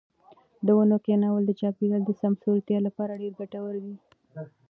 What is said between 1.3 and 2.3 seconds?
د چاپیریال د